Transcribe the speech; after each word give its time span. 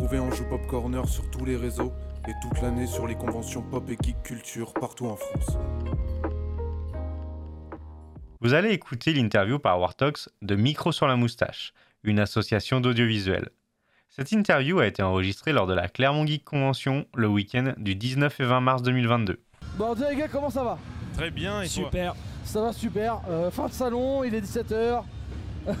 retrouver 0.00 0.18
en 0.18 0.30
Joue 0.30 0.44
Pop 0.44 0.66
Corner 0.66 1.06
sur 1.06 1.30
tous 1.30 1.44
les 1.44 1.56
réseaux 1.56 1.92
et 2.26 2.32
toute 2.40 2.62
l'année 2.62 2.86
sur 2.86 3.06
les 3.06 3.16
conventions 3.16 3.60
pop 3.60 3.84
et 3.90 3.98
geek 4.02 4.22
culture 4.22 4.72
partout 4.72 5.06
en 5.06 5.16
France. 5.16 5.58
Vous 8.40 8.54
allez 8.54 8.70
écouter 8.70 9.12
l'interview 9.12 9.58
par 9.58 9.78
Wartox 9.78 10.30
de 10.40 10.56
Micro 10.56 10.90
sur 10.90 11.06
la 11.06 11.16
moustache, 11.16 11.74
une 12.02 12.18
association 12.18 12.80
d'audiovisuel. 12.80 13.50
Cette 14.08 14.32
interview 14.32 14.78
a 14.78 14.86
été 14.86 15.02
enregistrée 15.02 15.52
lors 15.52 15.66
de 15.66 15.74
la 15.74 15.88
Clermont 15.88 16.26
Geek 16.26 16.44
Convention 16.44 17.04
le 17.14 17.28
week-end 17.28 17.74
du 17.76 17.94
19 17.94 18.40
et 18.40 18.44
20 18.44 18.60
mars 18.62 18.82
2022. 18.82 19.38
Bon, 19.76 19.94
les 20.08 20.16
gars, 20.16 20.28
comment 20.28 20.50
ça 20.50 20.64
va? 20.64 20.78
Très 21.14 21.30
bien, 21.30 21.60
et 21.60 21.68
toi? 21.68 21.84
Super, 21.84 22.14
Ça 22.44 22.62
va 22.62 22.72
super. 22.72 23.20
Euh, 23.28 23.50
fin 23.50 23.66
de 23.66 23.72
salon, 23.72 24.24
il 24.24 24.34
est 24.34 24.40
17h. 24.40 25.02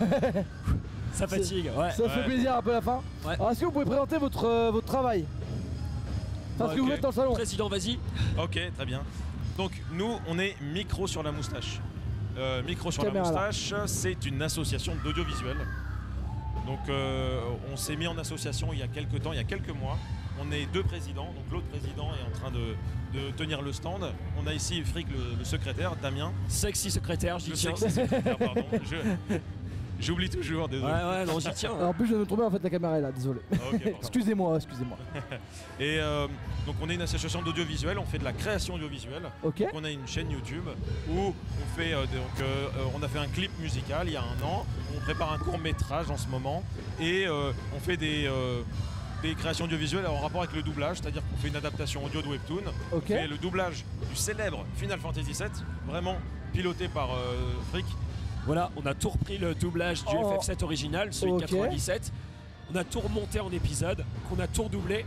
ça 1.12 1.26
fatigue, 1.26 1.70
ouais. 1.76 1.90
Ça 1.92 2.08
fait 2.08 2.24
plaisir 2.24 2.56
un 2.56 2.62
peu 2.62 2.72
la 2.72 2.80
fin. 2.80 3.00
Ouais. 3.26 3.34
Alors, 3.34 3.50
est-ce 3.50 3.60
que 3.60 3.64
vous 3.66 3.72
pouvez 3.72 3.84
présenter 3.84 4.18
votre, 4.18 4.44
euh, 4.44 4.70
votre 4.70 4.86
travail 4.86 5.24
Enfin, 6.58 6.70
ce 6.70 6.76
que 6.76 6.80
vous 6.80 6.88
faites 6.88 7.00
dans 7.00 7.08
le 7.08 7.14
salon 7.14 7.32
Président, 7.32 7.68
vas-y. 7.68 7.98
Ok, 8.42 8.58
très 8.76 8.86
bien. 8.86 9.02
Donc 9.56 9.72
nous, 9.92 10.18
on 10.28 10.38
est 10.38 10.56
Micro 10.60 11.06
sur 11.06 11.22
la 11.22 11.32
moustache. 11.32 11.80
Euh, 12.38 12.62
Micro 12.62 12.90
sur 12.90 13.02
Caméra, 13.02 13.30
la 13.30 13.40
là. 13.40 13.46
moustache, 13.48 13.74
c'est 13.86 14.24
une 14.26 14.40
association 14.42 14.92
d'audiovisuel. 15.04 15.56
Donc 16.66 16.78
euh, 16.88 17.40
on 17.72 17.76
s'est 17.76 17.96
mis 17.96 18.06
en 18.06 18.16
association 18.18 18.68
il 18.72 18.78
y 18.78 18.82
a 18.82 18.88
quelques 18.88 19.20
temps, 19.22 19.32
il 19.32 19.36
y 19.36 19.40
a 19.40 19.44
quelques 19.44 19.70
mois. 19.70 19.96
On 20.42 20.50
est 20.52 20.66
deux 20.72 20.82
présidents, 20.82 21.26
donc 21.34 21.44
l'autre 21.50 21.66
président 21.66 22.08
est 22.14 22.26
en 22.34 22.38
train 22.38 22.50
de, 22.50 22.74
de 23.18 23.30
tenir 23.32 23.60
le 23.60 23.72
stand. 23.72 24.04
On 24.42 24.46
a 24.46 24.54
ici 24.54 24.82
Frick, 24.82 25.08
le, 25.10 25.38
le 25.38 25.44
secrétaire, 25.44 25.96
Damien. 25.96 26.32
Sexy 26.48 26.90
secrétaire, 26.90 27.36
Le 27.36 27.52
tiens. 27.52 27.74
sexy 27.76 27.94
secrétaire, 28.00 28.38
pardon. 28.38 28.64
Je- 28.90 29.36
J'oublie 30.00 30.30
toujours, 30.30 30.68
désolé. 30.68 30.92
ouais, 30.92 31.24
non, 31.26 31.38
j'y 31.40 31.50
tiens. 31.52 31.74
Alors, 31.76 31.90
en 31.90 31.92
plus, 31.94 32.04
je 32.06 32.10
viens 32.10 32.16
de 32.18 32.22
me 32.22 32.26
tromper, 32.26 32.42
en 32.44 32.50
fait, 32.50 32.62
la 32.62 32.70
caméra 32.70 32.98
est 32.98 33.02
là, 33.02 33.12
désolé. 33.12 33.40
Ah, 33.52 33.56
excusez-moi, 34.00 34.56
excusez-moi. 34.56 34.96
Et 35.80 35.98
euh, 36.00 36.26
donc 36.66 36.76
on 36.82 36.88
est 36.90 36.94
une 36.94 37.02
association 37.02 37.42
d'audiovisuel, 37.42 37.98
on 37.98 38.04
fait 38.04 38.18
de 38.18 38.24
la 38.24 38.32
création 38.32 38.74
audiovisuelle. 38.74 39.22
Ok. 39.42 39.58
Donc, 39.60 39.68
on 39.74 39.84
a 39.84 39.90
une 39.90 40.06
chaîne 40.06 40.30
YouTube 40.30 40.64
où 41.10 41.18
on 41.18 41.76
fait 41.78 41.92
euh, 41.92 42.02
donc 42.02 42.40
euh, 42.40 42.66
on 42.98 43.02
a 43.02 43.08
fait 43.08 43.18
un 43.18 43.26
clip 43.28 43.50
musical 43.60 44.06
il 44.08 44.12
y 44.12 44.16
a 44.16 44.22
un 44.22 44.44
an. 44.46 44.66
On 44.96 45.00
prépare 45.00 45.32
un 45.32 45.38
court 45.38 45.58
métrage 45.58 46.10
en 46.10 46.16
ce 46.16 46.28
moment 46.28 46.62
et 47.00 47.26
euh, 47.26 47.52
on 47.74 47.80
fait 47.80 47.96
des 47.96 48.26
euh, 48.26 48.60
des 49.22 49.34
créations 49.34 49.66
audiovisuelles 49.66 50.06
en 50.06 50.18
rapport 50.18 50.42
avec 50.42 50.54
le 50.54 50.62
doublage, 50.62 50.98
c'est-à-dire 50.98 51.22
qu'on 51.30 51.36
fait 51.36 51.48
une 51.48 51.56
adaptation 51.56 52.02
audio 52.04 52.22
de 52.22 52.28
webtoon, 52.28 52.62
Ok. 52.92 53.02
on 53.04 53.06
fait 53.06 53.26
le 53.26 53.36
doublage 53.36 53.84
du 54.08 54.16
célèbre 54.16 54.64
Final 54.76 54.98
Fantasy 54.98 55.32
VII, 55.32 55.48
vraiment 55.86 56.16
piloté 56.54 56.88
par 56.88 57.10
euh, 57.12 57.34
Frick. 57.70 57.84
Voilà, 58.46 58.70
on 58.76 58.86
a 58.86 58.94
tout 58.94 59.10
repris 59.10 59.38
le 59.38 59.54
doublage 59.54 60.04
du 60.04 60.14
Oh. 60.16 60.32
FF7 60.38 60.64
original, 60.64 61.12
celui 61.12 61.32
de 61.34 61.40
97. 61.40 62.12
On 62.72 62.76
a 62.76 62.84
tout 62.84 63.00
remonté 63.00 63.40
en 63.40 63.50
épisode, 63.52 64.04
qu'on 64.28 64.40
a 64.42 64.46
tout 64.46 64.62
redoublé. 64.64 65.04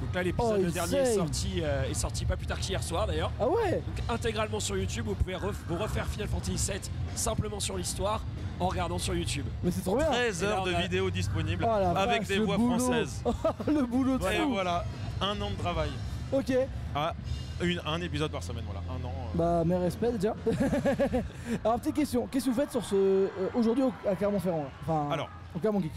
Donc 0.00 0.14
là, 0.14 0.22
l'épisode 0.22 0.58
Oh, 0.60 0.62
le 0.62 0.70
dernier 0.70 0.98
est 0.98 1.14
sorti, 1.16 1.54
euh, 1.60 1.90
est 1.90 1.94
sorti 1.94 2.24
pas 2.24 2.36
plus 2.36 2.46
tard 2.46 2.60
qu'hier 2.60 2.82
soir 2.82 3.06
d'ailleurs. 3.08 3.32
Ah 3.40 3.48
ouais 3.48 3.82
Donc 3.84 4.04
intégralement 4.08 4.60
sur 4.60 4.76
YouTube, 4.76 5.06
vous 5.08 5.14
pouvez 5.16 5.34
ref- 5.34 5.56
vous 5.68 5.76
refaire 5.76 6.06
Final 6.06 6.28
Fantasy 6.28 6.70
VII 6.72 6.80
simplement 7.16 7.58
sur 7.58 7.76
l'histoire 7.76 8.22
en 8.60 8.68
regardant 8.68 8.98
sur 8.98 9.14
YouTube. 9.14 9.46
Mais 9.64 9.72
c'est 9.72 9.80
trop 9.82 9.96
bien 9.96 10.06
13 10.06 10.42
Et 10.42 10.46
là, 10.46 10.52
heures 10.52 10.64
de 10.64 10.72
a- 10.74 10.80
vidéos 10.82 11.10
disponibles 11.10 11.66
Oh 11.66 11.70
avec 11.96 12.20
vache, 12.20 12.28
des 12.28 12.38
voix 12.38 12.56
boulot. 12.56 12.78
françaises. 12.78 13.22
Le 13.66 13.82
boulot 13.86 14.18
de 14.18 14.24
Et 14.28 14.36
fou. 14.38 14.50
voilà, 14.52 14.84
un 15.20 15.40
an 15.40 15.50
de 15.50 15.56
travail. 15.56 15.90
Ok. 16.32 16.52
Ah, 16.94 17.14
une- 17.62 17.80
un 17.86 18.00
épisode 18.02 18.30
par 18.30 18.42
semaine, 18.42 18.64
voilà, 18.66 18.80
un 18.90 19.04
an. 19.04 19.12
euh. 19.12 19.36
Bah, 19.36 19.64
mes 19.64 19.76
respects 19.76 20.12
déjà. 20.12 20.34
Alors, 21.64 21.78
petite 21.80 21.96
question. 21.96 22.26
Qu'est-ce 22.26 22.46
que 22.46 22.50
vous 22.50 22.56
faites 22.60 22.70
sur 22.70 22.84
ce. 22.84 22.94
euh, 22.94 23.28
aujourd'hui 23.54 23.84
au- 23.84 23.92
à 24.08 24.14
Clermont-Ferrand 24.14 24.64
là? 24.64 24.70
Enfin, 24.82 25.08
Alors, 25.10 25.28
au 25.54 25.58
Clermont 25.58 25.80
Geek. 25.80 25.92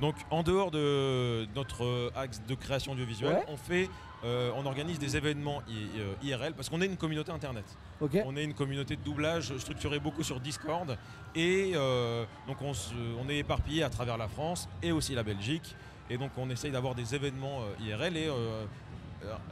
Donc 0.00 0.16
en 0.30 0.42
dehors 0.42 0.70
de 0.72 1.46
notre 1.54 1.84
euh, 1.84 2.10
axe 2.16 2.42
de 2.46 2.54
création 2.54 2.92
audiovisuelle, 2.92 3.36
Ouais. 3.36 3.44
on 3.48 3.56
fait, 3.56 3.88
euh, 4.24 4.50
on 4.56 4.66
organise 4.66 4.98
des 4.98 5.16
événements 5.16 5.62
I- 5.68 6.00
euh, 6.00 6.14
IRL 6.22 6.52
parce 6.54 6.68
qu'on 6.68 6.80
est 6.80 6.86
une 6.86 6.96
communauté 6.96 7.30
internet. 7.30 7.64
Ok. 8.00 8.18
On 8.26 8.36
est 8.36 8.42
une 8.44 8.54
communauté 8.54 8.96
de 8.96 9.02
doublage 9.02 9.56
structurée 9.58 10.00
beaucoup 10.00 10.24
sur 10.24 10.40
Discord 10.40 10.96
et 11.36 11.72
euh, 11.76 12.24
donc 12.48 12.60
on, 12.60 12.74
se- 12.74 12.92
on 13.24 13.28
est 13.28 13.38
éparpillé 13.38 13.84
à 13.84 13.88
travers 13.88 14.16
la 14.18 14.26
France 14.26 14.68
et 14.82 14.90
aussi 14.90 15.14
la 15.14 15.22
Belgique 15.22 15.76
et 16.10 16.18
donc 16.18 16.30
on 16.36 16.50
essaye 16.50 16.72
d'avoir 16.72 16.96
des 16.96 17.14
événements 17.14 17.60
euh, 17.62 17.84
IRL 17.86 18.16
et 18.16 18.26
euh, 18.28 18.64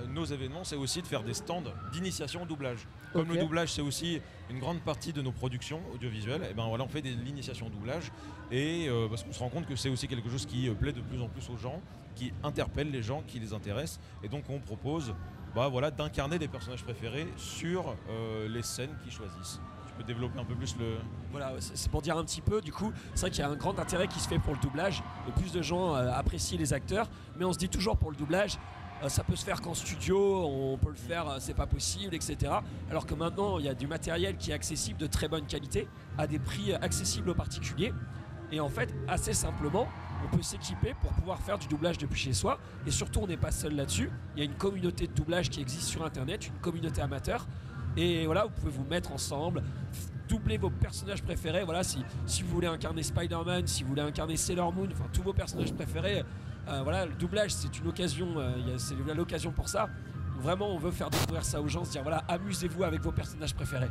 nos 0.09 0.25
événements 0.25 0.65
c'est 0.65 0.77
aussi 0.77 1.03
de 1.03 1.07
faire 1.07 1.23
des 1.23 1.35
stands 1.35 1.63
d'initiation 1.93 2.43
au 2.43 2.47
doublage. 2.47 2.87
Comme 3.13 3.29
le 3.29 3.39
doublage 3.39 3.73
c'est 3.73 3.83
aussi 3.83 4.21
une 4.51 4.59
grande 4.59 4.81
partie 4.81 5.13
de 5.13 5.23
nos 5.23 5.33
productions 5.33 5.81
audiovisuelles, 5.95 6.47
et 6.51 6.55
ben 6.55 6.67
voilà 6.69 6.85
on 6.85 6.89
fait 6.89 7.03
des 7.03 7.13
l'initiation 7.13 7.67
au 7.67 7.71
doublage 7.71 8.11
et 8.51 8.89
euh, 8.89 9.09
parce 9.09 9.23
qu'on 9.23 9.33
se 9.33 9.39
rend 9.39 9.49
compte 9.49 9.67
que 9.67 9.77
c'est 9.77 9.89
aussi 9.89 10.09
quelque 10.09 10.31
chose 10.31 10.47
qui 10.47 10.69
euh, 10.69 10.75
plaît 10.75 10.93
de 10.93 11.01
plus 11.01 11.21
en 11.21 11.29
plus 11.29 11.49
aux 11.51 11.57
gens, 11.57 11.81
qui 12.15 12.33
interpelle 12.43 12.91
les 12.91 13.03
gens, 13.03 13.23
qui 13.27 13.39
les 13.39 13.53
intéresse 13.53 14.01
et 14.23 14.29
donc 14.29 14.45
on 14.49 14.59
propose 14.59 15.15
bah, 15.55 15.69
voilà, 15.69 15.91
d'incarner 15.91 16.39
des 16.39 16.49
personnages 16.49 16.83
préférés 16.83 17.27
sur 17.37 17.95
euh, 18.09 18.49
les 18.49 18.63
scènes 18.63 18.95
qu'ils 19.03 19.13
choisissent. 19.13 19.61
Tu 19.87 19.93
peux 19.99 20.05
développer 20.05 20.39
un 20.39 20.45
peu 20.45 20.55
plus 20.55 20.75
le. 20.79 20.97
Voilà, 21.31 21.53
c'est 21.61 21.91
pour 21.91 22.01
dire 22.01 22.17
un 22.17 22.25
petit 22.25 22.41
peu, 22.41 22.63
du 22.63 22.73
coup, 22.73 22.91
c'est 23.15 23.23
vrai 23.23 23.31
qu'il 23.31 23.41
y 23.41 23.43
a 23.43 23.51
un 23.51 23.57
grand 23.57 23.79
intérêt 23.79 24.09
qui 24.09 24.19
se 24.19 24.29
fait 24.29 24.39
pour 24.39 24.55
le 24.55 24.61
doublage. 24.61 25.03
Le 25.27 25.33
plus 25.33 25.53
de 25.53 25.61
gens 25.61 25.95
euh, 25.95 26.11
apprécient 26.11 26.59
les 26.59 26.73
acteurs, 26.73 27.11
mais 27.37 27.45
on 27.45 27.53
se 27.53 27.59
dit 27.59 27.69
toujours 27.69 27.99
pour 27.99 28.11
le 28.11 28.17
doublage, 28.17 28.55
euh, 28.55 28.59
ça 29.09 29.25
peut 29.25 29.37
se 29.37 29.45
faire 29.45 29.61
qu'en 29.61 29.75
studio, 29.75 30.45
on 30.47 30.79
peut 30.79 30.91
le 30.91 30.97
faire, 30.97 31.29
euh, 31.29 31.37
c'est 31.41 31.55
pas 31.55 31.67
possible, 31.67 32.15
etc. 32.15 32.53
Alors 32.91 33.07
que 33.07 33.15
maintenant, 33.15 33.59
il 33.59 33.65
y 33.65 33.69
a 33.69 33.75
du 33.75 33.87
matériel 33.87 34.37
qui 34.37 34.51
est 34.51 34.55
accessible 34.55 34.99
de 34.99 35.07
très 35.07 35.29
bonne 35.29 35.47
qualité, 35.47 35.89
à 36.19 36.27
des 36.27 36.39
prix 36.39 36.73
euh, 36.73 36.79
accessibles 36.81 37.31
aux 37.31 37.35
particuliers. 37.35 37.93
Et 38.53 38.61
en 38.61 38.69
fait, 38.69 38.95
assez 39.09 39.33
simplement, 39.33 39.89
on 40.25 40.37
peut 40.37 40.43
s'équiper 40.43 40.95
pour 41.01 41.11
pouvoir 41.13 41.41
faire 41.41 41.59
du 41.59 41.67
doublage 41.69 41.99
depuis 41.99 42.21
chez 42.21 42.33
soi. 42.33 42.59
Et 42.87 42.91
surtout, 42.91 43.21
on 43.21 43.27
n'est 43.27 43.37
pas 43.37 43.51
seul 43.51 43.75
là-dessus. 43.75 44.11
Il 44.37 44.41
y 44.41 44.43
a 44.43 44.45
une 44.45 44.57
communauté 44.57 45.07
de 45.07 45.13
doublage 45.13 45.49
qui 45.51 45.61
existe 45.61 45.89
sur 45.89 46.05
Internet, 46.05 46.47
une 46.47 46.61
communauté 46.61 47.01
amateur. 47.01 47.47
Et 47.97 48.27
voilà, 48.27 48.45
vous 48.45 48.51
pouvez 48.51 48.71
vous 48.71 48.85
mettre 48.85 49.13
ensemble, 49.13 49.63
doubler 50.29 50.59
vos 50.59 50.71
personnages 50.71 51.23
préférés. 51.23 51.65
Voilà, 51.65 51.83
si, 51.83 52.05
si 52.27 52.43
vous 52.43 52.51
voulez 52.51 52.67
incarner 52.67 53.03
Spider-Man, 53.03 53.67
si 53.67 53.83
vous 53.83 53.91
voulez 53.91 54.03
incarner 54.03 54.37
Sailor 54.37 54.73
Moon, 54.73 54.89
enfin 54.93 55.09
tous 55.13 55.23
vos 55.23 55.33
personnages 55.33 55.73
préférés. 55.73 56.23
Euh, 56.69 56.81
voilà, 56.83 57.07
le 57.07 57.13
doublage, 57.15 57.53
c'est 57.53 57.77
une 57.79 57.89
occasion, 57.89 58.29
euh, 58.37 58.53
c'est 58.79 58.95
l'occasion 59.15 59.51
pour 59.51 59.69
ça. 59.69 59.89
Vraiment, 60.41 60.71
on 60.75 60.79
veut 60.79 60.91
faire 60.91 61.11
découvrir 61.11 61.45
ça 61.45 61.61
aux 61.61 61.69
gens, 61.69 61.85
se 61.85 61.93
dire 61.93 62.03
voilà, 62.03 62.25
amusez-vous 62.29 62.83
avec 62.85 63.01
vos 63.03 63.13
personnages 63.13 63.55
préférés. 63.55 63.91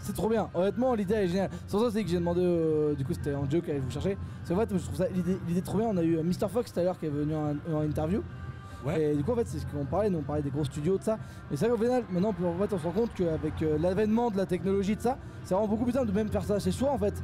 C'est 0.00 0.14
trop 0.14 0.28
bien. 0.28 0.48
Honnêtement, 0.54 0.94
l'idée 0.94 1.14
est 1.14 1.28
géniale. 1.28 1.50
Sans 1.66 1.80
ça, 1.80 1.90
c'est 1.90 2.04
que 2.04 2.10
j'ai 2.10 2.18
demandé. 2.18 2.40
euh, 2.42 2.94
du 2.94 3.04
coup, 3.04 3.14
c'était 3.14 3.34
en 3.34 3.48
joke 3.50 3.68
à 3.68 3.78
vous 3.78 3.90
chercher. 3.90 4.16
C'est 4.44 4.54
en 4.54 4.58
fait, 4.58 4.68
je 4.72 4.78
trouve 4.84 4.96
ça 4.96 5.06
l'idée 5.08 5.62
trop 5.62 5.78
bien. 5.78 5.88
On 5.88 5.96
a 5.96 6.02
eu 6.04 6.18
Mr. 6.22 6.48
Fox 6.48 6.72
tout 6.72 6.78
à 6.78 6.84
l'heure 6.84 6.98
qui 6.98 7.06
est 7.06 7.10
venu 7.10 7.34
en, 7.34 7.56
en 7.74 7.80
interview. 7.82 8.22
Ouais. 8.84 9.02
Et 9.12 9.16
du 9.16 9.24
coup, 9.24 9.32
en 9.32 9.36
fait, 9.36 9.48
c'est 9.48 9.58
ce 9.58 9.66
qu'on 9.66 9.84
parlait. 9.84 10.08
Nous, 10.08 10.18
on 10.18 10.22
parlait 10.22 10.42
des 10.42 10.50
gros 10.50 10.62
studios, 10.64 10.98
de 10.98 11.02
ça. 11.02 11.18
Mais 11.50 11.56
c'est 11.56 11.66
vrai 11.66 11.76
qu'au 11.76 11.82
final, 11.82 12.04
maintenant, 12.10 12.28
en 12.28 12.58
fait, 12.58 12.72
on 12.72 12.78
se 12.78 12.84
rend 12.84 12.92
compte 12.92 13.10
qu'avec 13.14 13.60
euh, 13.62 13.76
l'avènement 13.78 14.30
de 14.30 14.36
la 14.36 14.46
technologie, 14.46 14.94
de 14.94 15.00
ça, 15.00 15.18
c'est 15.42 15.54
vraiment 15.54 15.66
beaucoup 15.68 15.82
plus 15.84 15.92
simple 15.94 16.06
de 16.06 16.12
même 16.12 16.28
faire 16.28 16.44
ça 16.44 16.60
chez 16.60 16.70
soi, 16.70 16.92
en 16.92 16.98
fait. 16.98 17.14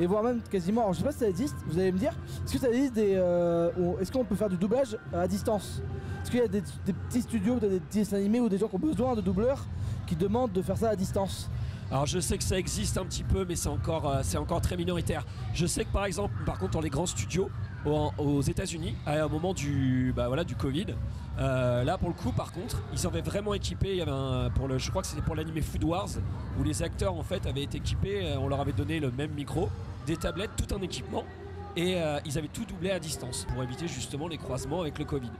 Et 0.00 0.06
voire 0.06 0.22
même 0.22 0.40
quasiment. 0.50 0.80
Alors, 0.80 0.94
je 0.94 0.98
sais 0.98 1.04
pas 1.04 1.12
si 1.12 1.18
ça 1.18 1.28
existe. 1.28 1.56
Vous 1.66 1.78
allez 1.78 1.92
me 1.92 1.98
dire. 1.98 2.12
Est-ce 2.44 2.54
que 2.54 2.58
ça 2.58 2.70
existe 2.70 2.94
des. 2.94 3.14
euh, 3.16 3.70
Est-ce 4.00 4.10
qu'on 4.10 4.24
peut 4.24 4.34
faire 4.34 4.48
du 4.48 4.56
doublage 4.56 4.96
à 5.12 5.28
distance? 5.28 5.82
Est-ce 6.22 6.30
qu'il 6.30 6.40
y 6.40 6.42
a 6.42 6.48
des, 6.48 6.62
petits 7.08 7.22
studios, 7.22 7.58
des 7.58 7.80
petits 7.80 8.14
animés 8.14 8.40
ou 8.40 8.48
des 8.48 8.56
gens 8.58 8.68
qui 8.68 8.76
ont 8.76 8.78
besoin 8.78 9.14
de 9.14 9.20
doubleurs 9.20 9.66
qui 10.06 10.16
demandent 10.16 10.52
de 10.52 10.62
faire 10.62 10.78
ça 10.78 10.88
à 10.88 10.96
distance? 10.96 11.50
Alors 11.90 12.06
je 12.06 12.20
sais 12.20 12.38
que 12.38 12.44
ça 12.44 12.56
existe 12.56 12.98
un 12.98 13.04
petit 13.04 13.24
peu, 13.24 13.44
mais 13.44 13.56
c'est 13.56 13.68
encore, 13.68 14.08
euh, 14.08 14.20
c'est 14.22 14.38
encore 14.38 14.60
très 14.60 14.76
minoritaire. 14.76 15.26
Je 15.54 15.66
sais 15.66 15.84
que 15.84 15.90
par 15.90 16.04
exemple, 16.04 16.34
par 16.46 16.58
contre, 16.58 16.72
dans 16.72 16.80
les 16.80 16.88
grands 16.88 17.06
studios 17.06 17.50
aux, 17.84 18.42
États-Unis, 18.42 18.94
à 19.06 19.24
un 19.24 19.28
moment 19.28 19.54
du, 19.54 20.12
bah 20.14 20.28
voilà, 20.28 20.44
du 20.44 20.54
Covid, 20.54 20.86
euh, 21.38 21.82
là 21.82 21.98
pour 21.98 22.08
le 22.08 22.14
coup, 22.14 22.30
par 22.30 22.52
contre, 22.52 22.80
ils 22.92 23.06
avaient 23.06 23.22
vraiment 23.22 23.54
équipé. 23.54 23.88
Il 23.90 23.96
y 23.96 24.02
avait 24.02 24.12
un, 24.12 24.50
pour 24.54 24.68
le, 24.68 24.78
je 24.78 24.88
crois 24.90 25.02
que 25.02 25.08
c'était 25.08 25.22
pour 25.22 25.34
l'animé 25.34 25.62
Food 25.62 25.82
Wars, 25.82 26.08
où 26.60 26.62
les 26.62 26.82
acteurs 26.82 27.14
en 27.14 27.24
fait 27.24 27.44
avaient 27.46 27.64
été 27.64 27.78
équipés. 27.78 28.36
on 28.38 28.46
leur 28.46 28.60
avait 28.60 28.72
donné 28.72 29.00
le 29.00 29.10
même 29.10 29.32
micro, 29.32 29.68
des 30.06 30.16
tablettes, 30.16 30.50
tout 30.56 30.74
un 30.74 30.80
équipement, 30.82 31.24
et 31.76 32.00
euh, 32.00 32.18
ils 32.24 32.36
avaient 32.38 32.48
tout 32.48 32.64
doublé 32.64 32.90
à 32.90 32.98
distance 32.98 33.46
pour 33.52 33.62
éviter 33.62 33.86
justement 33.88 34.28
les 34.28 34.38
croisements 34.38 34.80
avec 34.80 34.98
le 34.98 35.04
Covid. 35.04 35.30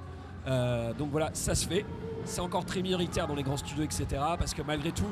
Euh, 0.47 0.93
donc 0.95 1.11
voilà, 1.11 1.31
ça 1.33 1.55
se 1.55 1.67
fait. 1.69 1.85
C'est 2.25 2.41
encore 2.41 2.65
très 2.65 2.83
minoritaire 2.83 3.27
dans 3.27 3.35
les 3.35 3.43
grands 3.43 3.57
studios, 3.57 3.83
etc. 3.85 4.07
Parce 4.39 4.53
que 4.55 4.63
malgré 4.63 4.93
tout, 4.93 5.09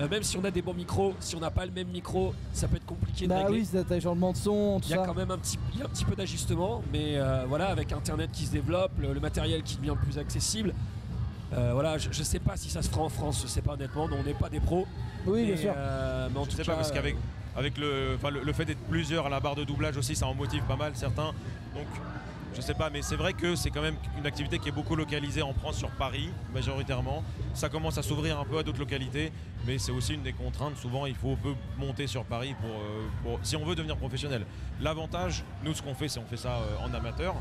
euh, 0.00 0.08
même 0.08 0.22
si 0.22 0.36
on 0.36 0.44
a 0.44 0.50
des 0.50 0.60
bons 0.62 0.74
micros, 0.74 1.14
si 1.20 1.36
on 1.36 1.40
n'a 1.40 1.50
pas 1.50 1.64
le 1.66 1.72
même 1.72 1.88
micro, 1.88 2.34
ça 2.52 2.66
peut 2.68 2.76
être 2.76 2.86
compliqué 2.86 3.24
de 3.24 3.30
Bah 3.30 3.38
régler. 3.44 3.60
oui, 3.60 3.68
c'est 3.70 3.90
un 3.92 4.00
changement 4.00 4.32
de 4.32 4.36
son, 4.36 4.78
tout 4.80 4.86
Il 4.88 4.90
y 4.90 4.94
a 4.94 4.98
ça. 4.98 5.06
quand 5.06 5.14
même 5.14 5.30
un 5.30 5.38
petit, 5.38 5.58
il 5.72 5.78
y 5.80 5.82
a 5.82 5.86
un 5.86 5.88
petit 5.88 6.04
peu 6.04 6.14
d'ajustement, 6.16 6.82
mais 6.92 7.16
euh, 7.16 7.44
voilà, 7.48 7.68
avec 7.68 7.92
Internet 7.92 8.30
qui 8.32 8.44
se 8.46 8.52
développe, 8.52 8.92
le, 9.00 9.12
le 9.14 9.20
matériel 9.20 9.62
qui 9.62 9.76
devient 9.76 9.96
plus 10.00 10.18
accessible. 10.18 10.74
euh, 11.54 11.70
voilà, 11.72 11.96
je, 11.98 12.08
je 12.12 12.22
sais 12.22 12.40
pas 12.40 12.56
si 12.56 12.68
ça 12.68 12.82
se 12.82 12.88
fera 12.90 13.02
en 13.02 13.08
France, 13.08 13.40
je 13.42 13.48
sais 13.48 13.62
pas 13.62 13.72
honnêtement, 13.74 14.08
nous, 14.08 14.16
on 14.16 14.22
n'est 14.24 14.34
pas 14.34 14.48
des 14.48 14.60
pros. 14.60 14.86
Oui, 15.26 15.44
bien 15.46 15.54
mais, 15.54 15.60
sûr. 15.60 15.72
euh, 15.76 16.28
mais 16.32 16.38
en 16.38 16.44
Je 16.44 16.50
tout 16.50 16.56
sais 16.56 16.62
cas, 16.64 16.72
pas 16.72 16.76
parce 16.76 16.92
qu'avec 16.92 17.16
avec 17.56 17.76
le, 17.78 18.18
le, 18.44 18.52
fait 18.52 18.64
d'être 18.64 18.82
plusieurs 18.88 19.26
à 19.26 19.28
la 19.28 19.40
barre 19.40 19.54
de 19.56 19.64
doublage 19.64 19.96
aussi, 19.96 20.14
ça 20.14 20.26
en 20.26 20.34
motive 20.34 20.62
pas 20.64 20.76
mal 20.76 20.92
certains. 20.94 21.32
Donc 21.74 21.86
je 22.54 22.60
sais 22.60 22.74
pas, 22.74 22.90
mais 22.90 23.02
c'est 23.02 23.14
vrai 23.14 23.34
que 23.34 23.54
c'est 23.54 23.70
quand 23.70 23.82
même 23.82 23.96
une 24.18 24.26
activité 24.26 24.58
qui 24.58 24.68
est 24.68 24.72
beaucoup 24.72 24.96
localisée 24.96 25.42
en 25.42 25.52
France 25.52 25.76
sur 25.76 25.90
Paris 25.90 26.30
majoritairement. 26.52 27.22
Ça 27.54 27.68
commence 27.68 27.98
à 27.98 28.02
s'ouvrir 28.02 28.40
un 28.40 28.44
peu 28.44 28.58
à 28.58 28.62
d'autres 28.64 28.80
localités, 28.80 29.30
mais 29.66 29.78
c'est 29.78 29.92
aussi 29.92 30.14
une 30.14 30.22
des 30.22 30.32
contraintes. 30.32 30.76
Souvent, 30.76 31.06
il 31.06 31.14
faut 31.14 31.32
un 31.32 31.36
peu 31.36 31.54
monter 31.76 32.06
sur 32.06 32.24
Paris 32.24 32.56
euh, 32.64 33.06
pour- 33.22 33.38
si 33.42 33.54
on 33.56 33.64
veut 33.64 33.76
devenir 33.76 33.96
professionnel. 33.96 34.44
L'avantage, 34.80 35.44
nous, 35.62 35.72
ce 35.74 35.82
qu'on 35.82 35.94
fait, 35.94 36.08
c'est 36.08 36.18
on 36.18 36.26
fait 36.26 36.36
ça 36.36 36.54
euh, 36.56 36.84
en 36.84 36.92
amateur. 36.94 37.36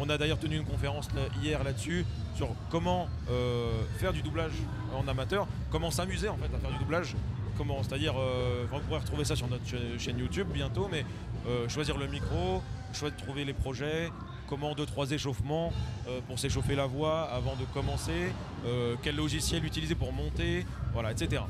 On 0.00 0.08
a 0.10 0.18
d'ailleurs 0.18 0.38
tenu 0.38 0.56
une 0.56 0.64
conférence 0.64 1.08
hier 1.42 1.64
là-dessus 1.64 2.04
sur 2.36 2.48
comment 2.70 3.08
euh, 3.30 3.72
faire 3.98 4.12
du 4.12 4.22
doublage 4.22 4.52
en 4.94 5.08
amateur, 5.08 5.46
comment 5.70 5.90
s'amuser 5.90 6.28
en 6.28 6.36
fait 6.36 6.54
à 6.54 6.58
faire 6.58 6.70
du 6.70 6.78
doublage. 6.78 7.16
Comment, 7.58 7.82
c'est-à-dire, 7.82 8.14
euh, 8.16 8.64
vous 8.70 8.78
pourrez 8.80 9.00
retrouver 9.00 9.24
ça 9.24 9.34
sur 9.34 9.48
notre 9.48 9.66
cha- 9.66 9.76
chaîne 9.98 10.18
YouTube 10.18 10.46
bientôt, 10.54 10.88
mais 10.90 11.04
euh, 11.48 11.68
choisir 11.68 11.98
le 11.98 12.06
micro, 12.06 12.62
choisir 12.92 13.16
de 13.18 13.22
trouver 13.22 13.44
les 13.44 13.52
projets, 13.52 14.10
comment 14.48 14.74
deux 14.76 14.86
trois 14.86 15.10
échauffements 15.10 15.72
euh, 16.08 16.20
pour 16.28 16.38
s'échauffer 16.38 16.76
la 16.76 16.86
voix 16.86 17.22
avant 17.24 17.56
de 17.56 17.64
commencer, 17.74 18.32
euh, 18.64 18.94
quel 19.02 19.16
logiciel 19.16 19.64
utiliser 19.64 19.96
pour 19.96 20.12
monter, 20.12 20.64
voilà, 20.92 21.10
etc. 21.10 21.42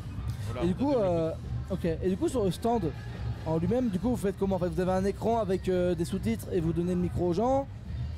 Voilà, 0.50 0.64
Et 0.64 0.68
du 0.68 0.74
coup, 0.74 0.94
euh, 0.94 1.30
ok. 1.70 1.84
Et 1.84 2.08
du 2.08 2.16
coup, 2.16 2.28
sur 2.28 2.42
le 2.42 2.50
stand 2.52 2.90
en 3.44 3.58
lui-même, 3.58 3.90
du 3.90 3.98
coup, 3.98 4.08
vous 4.08 4.16
faites 4.16 4.38
comment? 4.38 4.56
En 4.56 4.60
fait, 4.60 4.68
vous 4.68 4.80
avez 4.80 4.92
un 4.92 5.04
écran 5.04 5.38
avec 5.40 5.68
euh, 5.68 5.94
des 5.94 6.06
sous-titres 6.06 6.46
et 6.52 6.60
vous 6.60 6.72
donnez 6.72 6.94
le 6.94 7.00
micro 7.02 7.28
aux 7.28 7.34
gens? 7.34 7.68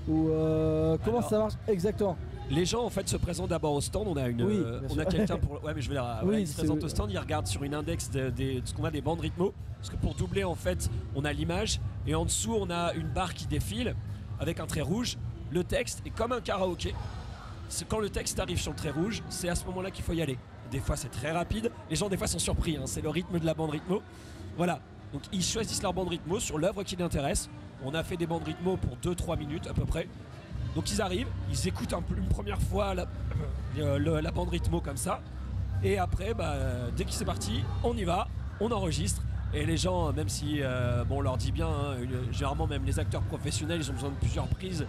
Ou 0.08 0.28
euh, 0.30 0.96
comment 1.04 1.18
Alors- 1.18 1.28
ça 1.30 1.38
marche 1.38 1.54
exactement? 1.66 2.16
Les 2.50 2.64
gens 2.66 2.84
en 2.84 2.90
fait 2.90 3.08
se 3.08 3.16
présentent 3.16 3.50
d'abord 3.50 3.74
au 3.74 3.80
stand. 3.80 4.08
On 4.08 4.16
a 4.16 4.28
une, 4.28 4.42
Oui, 4.42 4.56
euh, 4.56 4.80
on 4.90 4.98
a 4.98 5.04
quelqu'un 5.04 5.36
pour. 5.38 5.62
Ouais, 5.64 5.72
mais 5.74 5.80
je 5.80 5.88
vais 5.88 5.94
la. 5.94 6.18
Oui, 6.20 6.24
voilà, 6.24 6.40
ils 6.40 6.48
se 6.48 6.56
présentent 6.56 6.82
au 6.82 6.88
stand. 6.88 7.10
Ils 7.10 7.18
regardent 7.18 7.46
sur 7.46 7.62
une 7.62 7.74
index 7.74 8.10
de, 8.10 8.32
ce 8.64 8.74
qu'on 8.74 8.84
a 8.84 8.90
des 8.90 9.00
bandes 9.00 9.20
rythmo. 9.20 9.52
Parce 9.78 9.90
que 9.90 9.96
pour 9.96 10.14
doubler 10.14 10.44
en 10.44 10.54
fait, 10.54 10.90
on 11.14 11.24
a 11.24 11.32
l'image 11.32 11.80
et 12.06 12.14
en 12.14 12.24
dessous 12.24 12.54
on 12.54 12.68
a 12.70 12.92
une 12.94 13.08
barre 13.08 13.32
qui 13.34 13.46
défile 13.46 13.94
avec 14.38 14.60
un 14.60 14.66
trait 14.66 14.80
rouge. 14.82 15.16
Le 15.50 15.64
texte 15.64 16.02
est 16.04 16.10
comme 16.10 16.32
un 16.32 16.40
karaoké. 16.40 16.94
C'est 17.68 17.86
quand 17.88 18.00
le 18.00 18.10
texte 18.10 18.38
arrive 18.40 18.60
sur 18.60 18.72
le 18.72 18.76
trait 18.76 18.90
rouge, 18.90 19.22
c'est 19.28 19.48
à 19.48 19.54
ce 19.54 19.64
moment-là 19.66 19.90
qu'il 19.90 20.04
faut 20.04 20.12
y 20.12 20.20
aller. 20.20 20.38
Des 20.70 20.80
fois 20.80 20.96
c'est 20.96 21.08
très 21.08 21.30
rapide. 21.30 21.70
Les 21.88 21.96
gens 21.96 22.08
des 22.08 22.16
fois 22.16 22.26
sont 22.26 22.38
surpris. 22.38 22.76
hein, 22.76 22.82
C'est 22.84 23.00
le 23.00 23.08
rythme 23.08 23.38
de 23.38 23.46
la 23.46 23.54
bande 23.54 23.70
rythmo. 23.70 24.02
Voilà. 24.56 24.80
Donc 25.12 25.22
ils 25.32 25.42
choisissent 25.42 25.82
leur 25.82 25.94
bande 25.94 26.08
rythmo 26.08 26.38
sur 26.40 26.58
l'œuvre 26.58 26.82
qui 26.82 26.96
les 26.96 27.04
intéresse. 27.04 27.48
On 27.84 27.94
a 27.94 28.02
fait 28.02 28.16
des 28.16 28.26
bandes 28.26 28.44
rythmo 28.44 28.76
pour 28.76 28.96
2-3 28.98 29.38
minutes 29.38 29.66
à 29.66 29.72
peu 29.72 29.84
près. 29.84 30.08
Donc 30.74 30.90
ils 30.90 31.02
arrivent, 31.02 31.28
ils 31.50 31.68
écoutent 31.68 31.94
une 32.16 32.28
première 32.28 32.60
fois 32.60 32.94
la, 32.94 33.06
euh, 33.78 34.20
la 34.20 34.30
bande 34.30 34.50
rythmo 34.50 34.80
comme 34.80 34.96
ça. 34.96 35.20
Et 35.82 35.98
après, 35.98 36.34
bah, 36.34 36.54
dès 36.96 37.04
que 37.04 37.12
c'est 37.12 37.24
parti, 37.24 37.64
on 37.82 37.96
y 37.96 38.04
va, 38.04 38.28
on 38.60 38.70
enregistre. 38.70 39.22
Et 39.52 39.66
les 39.66 39.76
gens, 39.76 40.12
même 40.12 40.28
si 40.28 40.58
euh, 40.60 41.02
bon, 41.04 41.18
on 41.18 41.20
leur 41.22 41.36
dit 41.36 41.50
bien, 41.50 41.66
hein, 41.66 41.96
généralement 42.30 42.66
même 42.66 42.84
les 42.84 42.98
acteurs 43.00 43.22
professionnels, 43.22 43.80
ils 43.80 43.90
ont 43.90 43.94
besoin 43.94 44.10
de 44.10 44.14
plusieurs 44.16 44.46
prises. 44.46 44.86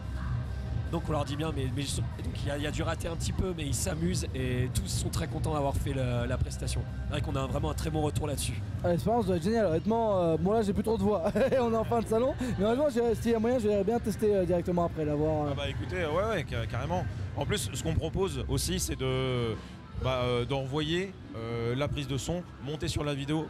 Donc 0.92 1.04
on 1.08 1.12
leur 1.14 1.24
dit 1.26 1.36
bien, 1.38 1.52
mais, 1.56 1.68
il 1.78 2.48
y, 2.48 2.52
a- 2.52 2.58
il 2.58 2.64
y 2.64 2.68
a 2.68 2.72
dû 2.72 2.84
rater 2.84 3.08
un 3.08 3.16
petit 3.16 3.32
peu, 3.32 3.54
mais 3.56 3.64
ils 3.66 3.74
s'amusent 3.74 4.28
et 4.36 4.70
tous 4.74 4.88
sont 4.88 5.10
très 5.10 5.28
contents 5.28 5.54
d'avoir 5.54 5.74
fait 5.76 5.94
le- 5.94 6.26
la 6.28 6.38
prestation. 6.38 6.82
C'est 7.06 7.12
vrai 7.12 7.22
qu'on 7.22 7.36
a 7.36 7.42
un- 7.42 7.48
vraiment 7.48 7.72
un 7.72 7.74
très 7.74 7.90
bon 7.90 8.02
retour 8.02 8.28
là-dessus. 8.28 8.62
Ah, 8.84 8.90
L'expérience 8.90 9.26
doit 9.26 9.38
être 9.38 9.44
géniale. 9.44 9.68
Honnêtement, 9.68 10.20
euh, 10.22 10.38
bon 10.38 10.52
là, 10.52 10.62
j'ai 10.64 10.74
plus 10.74 10.84
trop 10.84 10.98
de 10.98 11.04
voix. 11.04 11.24
on 11.62 11.72
est 11.74 11.78
en 11.78 11.84
fin 11.86 12.02
de 12.02 12.08
salon. 12.08 12.34
Mais 12.60 12.66
honnêtement, 12.66 12.90
s'il 12.90 13.32
y 13.32 13.36
a 13.36 13.40
moyen, 13.40 13.58
j'aimerais 13.60 13.84
bien 13.86 14.00
tester 14.00 14.36
euh, 14.36 14.46
directement 14.46 14.86
après 14.86 15.06
l'avoir. 15.06 15.46
euh. 15.46 15.50
Ah 15.52 15.56
bah 15.56 15.70
écoutez, 15.70 16.06
ouais, 16.06 16.30
ouais, 16.30 16.46
ca- 16.50 16.66
carrément. 16.68 17.06
En 17.38 17.46
plus, 17.46 17.70
ce 17.74 17.82
qu'on 17.84 17.94
propose 17.96 18.44
aussi, 18.50 18.80
c'est 18.80 18.98
de 18.98 19.56
bah, 20.04 20.22
euh, 20.24 20.46
d'envoyer 20.46 21.14
euh, 21.38 21.76
la 21.76 21.88
prise 21.88 22.08
de 22.08 22.18
son, 22.18 22.44
monter 22.66 22.88
sur 22.90 23.04
la 23.04 23.14
vidéo. 23.14 23.46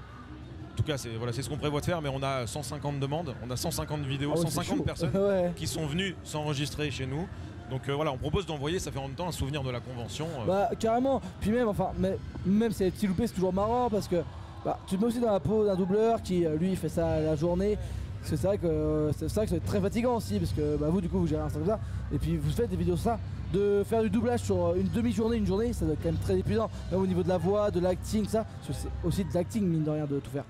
En 0.73 0.75
tout 0.77 0.83
cas, 0.83 0.97
c'est 0.97 1.09
voilà, 1.17 1.33
c'est 1.33 1.41
ce 1.41 1.49
qu'on 1.49 1.57
prévoit 1.57 1.79
de 1.81 1.85
faire, 1.85 2.01
mais 2.01 2.09
on 2.09 2.23
a 2.23 2.47
150 2.47 2.99
demandes, 2.99 3.35
on 3.45 3.51
a 3.51 3.55
150 3.57 4.01
vidéos, 4.01 4.31
Ah 4.33 4.39
ouais, 4.39 4.45
c'est 4.45 4.51
150 4.51 4.77
chaud. 4.77 4.83
personnes 4.83 5.11
ouais. 5.15 5.51
qui 5.55 5.67
sont 5.67 5.85
venues 5.85 6.15
s'enregistrer 6.23 6.89
chez 6.91 7.05
nous. 7.05 7.27
Donc 7.69 7.87
euh, 7.87 7.93
voilà, 7.95 8.11
on 8.11 8.17
propose 8.17 8.45
d'envoyer, 8.45 8.79
ça 8.79 8.91
fait 8.91 8.99
en 8.99 9.07
même 9.07 9.15
temps 9.15 9.27
un 9.27 9.31
souvenir 9.31 9.63
de 9.63 9.69
la 9.71 9.79
convention. 9.79 10.27
euh. 10.41 10.45
Bah 10.47 10.69
carrément. 10.79 11.21
Puis 11.39 11.51
même, 11.51 11.67
enfin, 11.67 11.89
mais, 11.99 12.17
même 12.45 12.71
si 12.71 12.79
c'est 12.79 12.91
petit 12.91 13.07
loupé, 13.07 13.27
c'est 13.27 13.33
toujours 13.33 13.53
marrant 13.53 13.89
parce 13.89 14.07
que 14.07 14.17
bah, 14.65 14.79
tu 14.87 14.95
te 14.95 15.01
mets 15.01 15.07
aussi 15.07 15.19
dans 15.19 15.31
la 15.31 15.39
peau 15.39 15.65
d'un 15.65 15.75
doubleur 15.75 16.21
qui, 16.21 16.45
euh, 16.45 16.55
lui, 16.57 16.75
fait 16.75 16.89
ça 16.89 17.19
la 17.19 17.35
journée. 17.35 17.77
C'est 18.23 18.39
vrai 18.41 18.57
que 18.57 19.09
c'est 19.17 19.31
vrai 19.33 19.45
que 19.45 19.51
c'est 19.51 19.65
très 19.65 19.79
fatigant 19.81 20.15
aussi 20.17 20.37
parce 20.37 20.51
que 20.51 20.77
bah, 20.77 20.87
vous 20.89 21.01
du 21.01 21.09
coup 21.09 21.19
vous 21.19 21.27
gérez 21.27 21.41
un 21.41 21.47
truc 21.47 21.63
comme 21.65 21.73
ça 21.73 21.79
et 22.13 22.17
puis 22.19 22.37
vous 22.37 22.51
faites 22.51 22.69
des 22.69 22.75
vidéos 22.77 22.97
ça. 22.97 23.19
De 23.53 23.83
faire 23.85 24.01
du 24.01 24.09
doublage 24.09 24.41
sur 24.41 24.75
une 24.75 24.87
demi-journée, 24.89 25.35
une 25.37 25.45
journée, 25.45 25.73
ça 25.73 25.83
doit 25.83 25.95
être 25.95 25.99
quand 26.01 26.09
même 26.09 26.21
très 26.21 26.37
épuisant. 26.39 26.69
Même 26.89 27.01
au 27.01 27.07
niveau 27.07 27.21
de 27.23 27.27
la 27.27 27.37
voix, 27.37 27.69
de 27.69 27.81
l'acting, 27.81 28.25
ça, 28.25 28.45
parce 28.45 28.67
que 28.67 28.73
c'est 28.73 29.07
aussi 29.07 29.25
de 29.25 29.33
l'acting 29.33 29.65
mine 29.67 29.83
de 29.83 29.89
rien 29.89 30.05
de 30.05 30.19
tout 30.19 30.29
faire. 30.31 30.45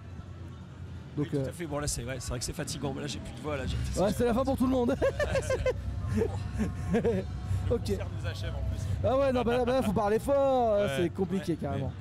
Donc 1.17 1.27
Oui, 1.31 1.39
euh, 1.39 1.43
tout 1.43 1.49
à 1.49 1.53
fait. 1.53 1.65
Bon 1.65 1.79
là 1.79 1.87
c'est 1.87 2.03
vrai, 2.03 2.17
c'est 2.19 2.29
vrai 2.29 2.39
que 2.39 2.45
c'est 2.45 2.53
fatigant, 2.53 2.93
mais 2.93 3.01
là 3.01 3.07
j'ai 3.07 3.19
plus 3.19 3.33
de 3.33 3.39
voix 3.41 3.57
là. 3.57 3.63
j'ai- 3.65 4.01
ouais, 4.01 4.13
c'est 4.13 4.25
la 4.25 4.33
fin 4.33 4.43
pour 4.43 4.57
tout 4.57 4.65
le 4.65 4.71
monde. 4.71 4.95
Le 6.93 7.75
ok. 7.75 7.89
nous 7.89 8.27
achève 8.27 8.53
en 8.53 8.69
plus. 8.69 8.81
Ah 9.03 9.17
ouais, 9.17 9.31
non, 9.31 9.41
bah 9.43 9.57
là, 9.57 9.65
bah 9.65 9.71
là, 9.73 9.81
faut 9.81 9.93
parler 9.93 10.19
fort, 10.19 10.73
euh, 10.73 10.87
Ouais, 10.87 11.03
c'est 11.03 11.09
compliqué 11.09 11.53
ouais, 11.53 11.57
carrément. 11.57 11.91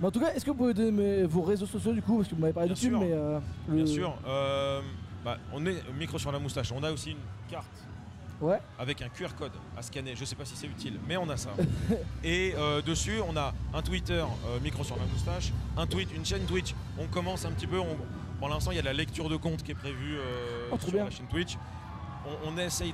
Mais 0.00 0.06
en 0.06 0.10
tout 0.10 0.20
cas, 0.20 0.32
est-ce 0.34 0.44
que 0.44 0.50
vous 0.50 0.56
pouvez 0.56 0.74
donner 0.74 0.90
mes- 0.90 1.22
vos 1.24 1.42
réseaux 1.42 1.66
sociaux 1.66 1.92
du 1.92 2.02
coup 2.02 2.16
Parce 2.16 2.28
que 2.28 2.34
vous 2.34 2.40
m'avez 2.40 2.52
parlé 2.52 2.68
Bien 2.72 2.76
YouTube, 2.82 2.98
mais. 3.00 3.12
euh, 3.12 3.38
le- 3.68 3.74
Bien 3.76 3.86
sûr. 3.86 4.14
euh, 4.26 4.80
bah, 5.24 5.36
on 5.52 5.64
est 5.66 5.76
micro 5.98 6.18
sur 6.18 6.32
la 6.32 6.38
moustache. 6.38 6.72
On 6.72 6.82
a 6.82 6.90
aussi 6.90 7.10
une 7.12 7.18
carte 7.50 7.66
Ouais, 8.40 8.58
avec 8.78 9.00
un 9.02 9.08
QR 9.08 9.28
code 9.38 9.52
à 9.76 9.82
scanner. 9.82 10.14
Je 10.16 10.24
sais 10.24 10.34
pas 10.34 10.44
si 10.44 10.56
c'est 10.56 10.66
utile, 10.66 10.94
mais 11.06 11.16
on 11.16 11.28
a 11.28 11.36
ça. 11.36 11.50
Et 12.24 12.54
euh, 12.56 12.82
dessus, 12.82 13.20
on 13.28 13.36
a 13.36 13.52
un 13.72 13.82
Twitter 13.82 14.14
euh, 14.14 14.58
micro 14.60 14.82
sur 14.82 14.96
la 14.96 15.04
moustache, 15.04 15.52
un 15.76 15.86
tweet, 15.86 16.08
une 16.16 16.24
chaîne 16.24 16.42
Twitch. 16.46 16.74
On 16.98 17.06
commence 17.06 17.44
un 17.44 17.52
petit 17.52 17.68
peu. 17.68 17.78
on- 17.78 17.96
pour 18.42 18.48
l'instant, 18.48 18.72
il 18.72 18.76
y 18.76 18.80
a 18.80 18.82
la 18.82 18.92
lecture 18.92 19.28
de 19.28 19.36
compte 19.36 19.62
qui 19.62 19.70
est 19.70 19.76
prévue 19.76 20.16
euh, 20.18 20.68
Oh, 20.72 20.76
sur 20.76 20.90
bien. 20.90 21.04
la 21.04 21.10
chaîne 21.12 21.28
Twitch. 21.28 21.56
On, 22.26 22.48
on 22.52 22.58
essaye 22.58 22.92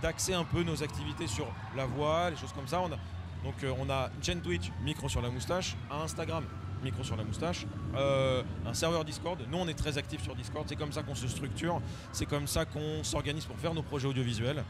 d'axer 0.00 0.32
un 0.32 0.44
peu 0.44 0.62
nos 0.62 0.82
activités 0.82 1.26
sur 1.26 1.46
la 1.76 1.84
voix, 1.84 2.30
les 2.30 2.36
choses 2.38 2.54
comme 2.54 2.66
ça. 2.66 2.80
On 2.80 2.86
a, 2.86 2.96
donc 3.44 3.62
euh, 3.62 3.74
on 3.78 3.90
a 3.90 4.08
une 4.16 4.24
chaîne 4.24 4.40
Twitch, 4.40 4.72
micro 4.82 5.06
sur 5.06 5.20
la 5.20 5.28
moustache, 5.28 5.76
un 5.90 6.00
Instagram, 6.04 6.44
micro 6.82 7.04
sur 7.04 7.14
la 7.14 7.24
moustache, 7.24 7.66
euh, 7.94 8.42
un 8.64 8.72
serveur 8.72 9.04
Discord. 9.04 9.38
Nous, 9.50 9.58
on 9.58 9.68
est 9.68 9.74
très 9.74 9.98
actifs 9.98 10.22
sur 10.22 10.34
Discord. 10.34 10.64
C'est 10.66 10.76
comme 10.76 10.92
ça 10.92 11.02
qu'on 11.02 11.14
se 11.14 11.28
structure. 11.28 11.82
C'est 12.10 12.24
comme 12.24 12.46
ça 12.46 12.64
qu'on 12.64 13.04
s'organise 13.04 13.44
pour 13.44 13.58
faire 13.58 13.74
nos 13.74 13.82
projets 13.82 14.08
audiovisuels. 14.08 14.64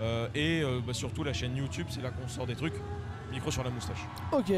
Euh, 0.00 0.28
et 0.34 0.62
euh, 0.62 0.80
bah, 0.86 0.92
surtout 0.92 1.24
la 1.24 1.32
chaîne 1.32 1.56
YouTube, 1.56 1.86
c'est 1.88 2.02
là 2.02 2.10
qu'on 2.10 2.28
sort 2.28 2.46
des 2.46 2.56
trucs. 2.56 2.74
Micro 3.32 3.50
sur 3.50 3.64
la 3.64 3.70
moustache. 3.70 4.06
ok. 4.32 4.52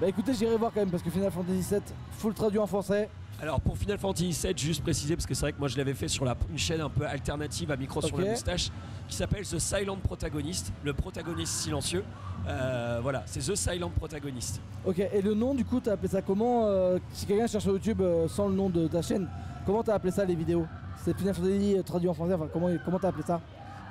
Bah 0.00 0.08
écoutez, 0.08 0.32
j'irai 0.32 0.56
voir 0.56 0.72
quand 0.72 0.80
même 0.80 0.90
parce 0.90 1.02
que 1.02 1.10
Final 1.10 1.30
Fantasy 1.30 1.74
VII, 1.74 1.80
full 2.12 2.32
traduit 2.32 2.58
en 2.58 2.66
français. 2.66 3.08
Alors 3.42 3.60
pour 3.60 3.76
Final 3.76 3.98
Fantasy 3.98 4.38
VII, 4.46 4.56
juste 4.56 4.82
préciser 4.82 5.14
parce 5.16 5.26
que 5.26 5.34
c'est 5.34 5.42
vrai 5.42 5.52
que 5.52 5.58
moi 5.58 5.68
je 5.68 5.76
l'avais 5.76 5.94
fait 5.94 6.08
sur 6.08 6.24
la, 6.24 6.36
une 6.50 6.58
chaîne 6.58 6.80
un 6.80 6.90
peu 6.90 7.06
alternative 7.06 7.70
à 7.70 7.76
micro 7.76 8.02
sur 8.02 8.18
la 8.18 8.30
moustache 8.30 8.70
qui 9.08 9.16
s'appelle 9.16 9.46
The 9.46 9.58
Silent 9.58 9.96
Protagonist, 9.96 10.72
le 10.84 10.92
protagoniste 10.92 11.52
silencieux. 11.54 12.04
Euh, 12.48 13.00
voilà, 13.02 13.22
c'est 13.26 13.40
The 13.40 13.54
Silent 13.54 13.90
Protagonist. 13.90 14.60
Ok, 14.86 14.98
et 14.98 15.22
le 15.22 15.34
nom 15.34 15.54
du 15.54 15.64
coup, 15.64 15.80
t'as 15.80 15.92
appelé 15.92 16.08
ça 16.08 16.22
comment 16.22 16.66
euh, 16.66 16.98
Si 17.12 17.26
quelqu'un 17.26 17.46
cherche 17.46 17.64
sur 17.64 17.72
YouTube 17.72 18.00
euh, 18.00 18.28
sans 18.28 18.48
le 18.48 18.54
nom 18.54 18.70
de 18.70 18.88
ta 18.88 19.02
chaîne, 19.02 19.28
comment 19.66 19.82
t'as 19.82 19.94
appelé 19.94 20.12
ça 20.12 20.24
les 20.24 20.34
vidéos? 20.34 20.66
C'est 21.02 21.16
Final 21.16 21.34
Fantasy 21.34 21.76
traduit 21.84 22.08
en 22.08 22.14
français, 22.14 22.34
enfin 22.34 22.48
comment 22.52 22.68
comment 22.84 22.98
t'as 22.98 23.08
appelé 23.08 23.24
ça? 23.26 23.40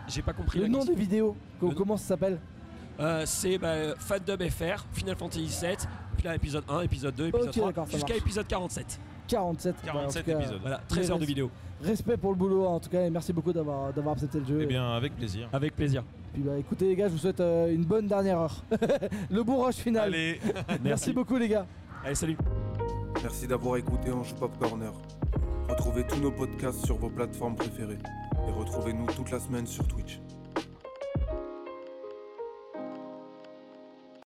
J'ai 0.10 0.22
pas 0.22 0.34
compris 0.34 0.60
Le 0.60 0.66
la 0.66 0.70
nom 0.70 0.80
question. 0.80 0.94
des 0.96 1.00
vidéos, 1.00 1.36
co- 1.60 1.70
Le- 1.70 1.76
comment 1.76 1.98
ça 1.98 2.08
s'appelle 2.10 2.40
Euh, 3.00 3.24
c'est 3.26 3.58
bah, 3.58 3.96
FatDub 3.98 4.42
FR, 4.50 4.86
Final 4.92 5.16
Fantasy 5.16 5.46
VII, 5.62 5.78
puis 6.18 6.26
là 6.28 6.36
épisode 6.36 6.64
1, 6.68 6.82
épisode 6.82 7.16
2, 7.16 7.28
épisode 7.28 7.48
Ok, 7.48 7.54
3, 7.56 7.68
d'accord, 7.68 7.86
ça 7.88 7.94
jusqu'à 7.94 8.16
épisode 8.16 8.48
47. 8.48 9.00
47. 9.28 9.76
bah, 9.86 9.92
en 9.92 9.94
47 9.94 10.26
tout 10.26 10.32
cas, 10.32 10.38
épisodes. 10.40 10.60
Voilà, 10.62 10.82
13 10.88 11.12
heures 11.12 11.20
de 11.20 11.26
vidéo. 11.26 11.50
Respect 11.82 12.18
pour 12.18 12.32
le 12.32 12.36
boulot 12.38 12.66
en 12.66 12.80
tout 12.82 12.90
cas 12.90 13.06
et 13.06 13.10
merci 13.10 13.32
beaucoup 13.32 13.54
d'avoir 13.54 13.94
d'avoir 13.94 14.14
accepté 14.16 14.40
le 14.40 14.46
jeu. 14.46 14.60
Eh 14.64 14.66
bien, 14.66 14.92
avec 14.92 15.16
plaisir. 15.16 15.48
Avec 15.54 15.74
plaisir. 15.76 16.04
Puis 16.34 16.42
bah 16.44 16.58
écoutez 16.58 16.88
les 16.90 16.96
gars, 16.98 17.08
je 17.08 17.14
vous 17.14 17.20
souhaite 17.20 17.40
euh, 17.40 17.74
une 17.74 17.86
bonne 17.86 18.06
dernière 18.08 18.38
heure. 18.40 18.64
le 19.32 19.44
bon 19.44 19.64
rush 19.64 19.76
final. 19.76 20.10
Allez, 20.10 20.42
Merci 20.84 21.14
beaucoup 21.14 21.38
les 21.38 21.48
gars. 21.48 21.66
Allez, 22.04 22.16
salut. 22.16 22.36
Merci 23.24 23.48
d'avoir 23.48 23.78
écouté 23.78 24.12
Ange 24.12 24.34
Pop 24.36 24.52
Corner. 24.60 24.92
Retrouvez 25.70 26.06
tous 26.06 26.20
nos 26.20 26.32
podcasts 26.32 26.86
sur 26.86 26.98
vos 26.98 27.10
plateformes 27.10 27.56
préférées. 27.56 28.00
Et 28.48 28.52
retrouvez-nous 28.52 29.06
toute 29.08 29.32
la 29.32 29.40
semaine 29.40 29.68
sur 29.68 29.88
Twitch. 29.88 30.20